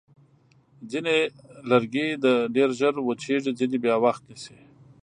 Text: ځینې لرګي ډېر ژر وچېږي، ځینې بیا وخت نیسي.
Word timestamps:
ځینې 0.91 1.15
لرګي 1.69 2.07
ډېر 2.55 2.69
ژر 2.79 2.93
وچېږي، 3.01 3.51
ځینې 3.59 3.77
بیا 3.83 3.95
وخت 4.05 4.21
نیسي. 4.29 4.57